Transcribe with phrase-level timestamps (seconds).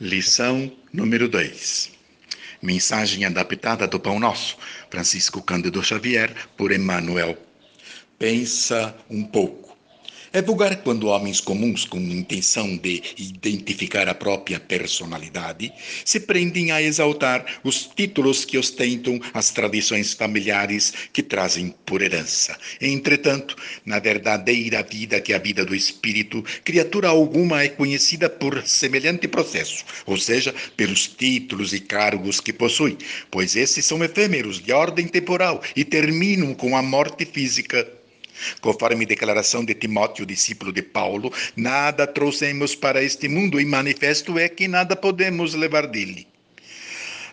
[0.00, 1.92] Lição número 2.
[2.60, 4.56] Mensagem adaptada do Pão Nosso,
[4.90, 7.38] Francisco Cândido Xavier, por Emmanuel.
[8.18, 9.71] Pensa um pouco.
[10.34, 15.70] É vulgar quando homens comuns, com intenção de identificar a própria personalidade,
[16.06, 22.56] se prendem a exaltar os títulos que ostentam as tradições familiares que trazem por herança.
[22.80, 28.66] Entretanto, na verdadeira vida, que é a vida do espírito, criatura alguma é conhecida por
[28.66, 32.96] semelhante processo, ou seja, pelos títulos e cargos que possui,
[33.30, 37.86] pois esses são efêmeros, de ordem temporal e terminam com a morte física
[38.60, 44.48] Conforme declaração de Timóteo, discípulo de Paulo, nada trouxemos para este mundo e manifesto é
[44.48, 46.26] que nada podemos levar dele.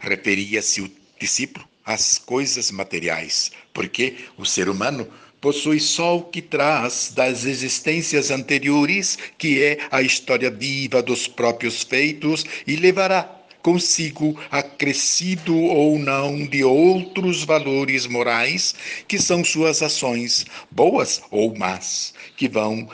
[0.00, 5.08] Referia-se o discípulo às coisas materiais, porque o ser humano
[5.40, 11.82] possui só o que traz das existências anteriores, que é a história viva dos próprios
[11.82, 18.74] feitos, e levará consigo acrescido ou não de outros valores morais,
[19.06, 22.88] que são suas ações, boas ou más, que vão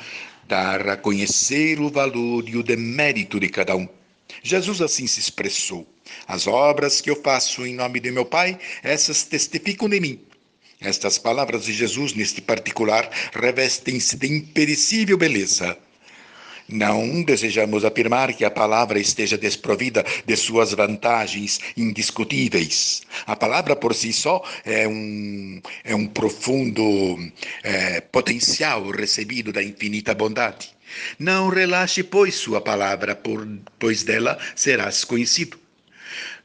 [0.48, 3.88] dar a conhecer o valor e o demérito de cada um.
[4.42, 5.86] Jesus assim se expressou:
[6.26, 10.20] As obras que eu faço em nome de meu Pai, essas testificam de mim.
[10.80, 15.78] Estas palavras de Jesus, neste particular, revestem-se de imperecível beleza
[16.68, 23.02] não desejamos afirmar que a palavra esteja desprovida de suas vantagens indiscutíveis.
[23.26, 27.18] A palavra por si só é um, é um profundo
[27.62, 30.70] é, potencial recebido da infinita bondade.
[31.18, 33.46] Não relaxe, pois, sua palavra, por,
[33.78, 35.58] pois dela serás conhecido.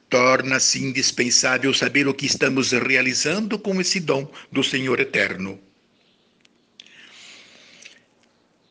[0.10, 5.60] Torna-se indispensável saber o que estamos realizando com esse dom do Senhor Eterno.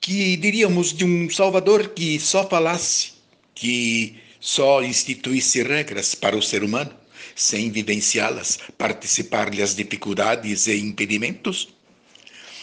[0.09, 3.13] Que diríamos de um Salvador que só falasse,
[3.55, 6.91] que só instituísse regras para o ser humano,
[7.37, 11.69] sem vivenciá-las, participar-lhe as dificuldades e impedimentos?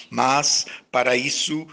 [0.10, 1.68] Mas, para isso,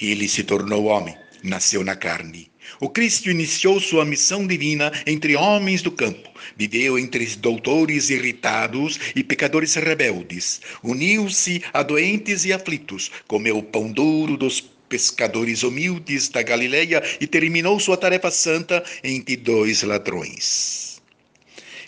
[0.00, 1.14] ele se tornou homem,
[1.44, 7.24] nasceu na carne o Cristo iniciou sua missão divina entre homens do campo, viveu entre
[7.36, 14.60] doutores irritados e pecadores rebeldes, uniu-se a doentes e aflitos, comeu o pão duro dos
[14.88, 21.00] pescadores humildes da Galileia e terminou sua tarefa santa entre dois ladrões.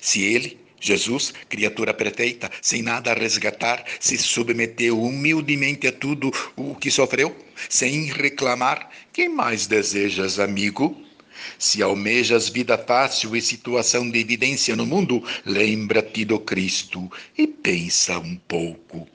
[0.01, 6.75] Se ele, Jesus, criatura perfeita, sem nada a resgatar, se submeteu humildemente a tudo o
[6.75, 7.35] que sofreu,
[7.69, 8.91] sem reclamar.
[9.13, 11.01] Quem mais desejas, amigo?
[11.57, 18.19] Se almejas vida fácil e situação de evidência no mundo, lembra-te do Cristo e pensa
[18.19, 19.09] um pouco.